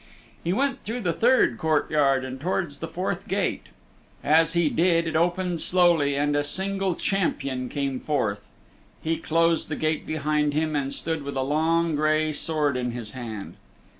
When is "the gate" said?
9.69-10.07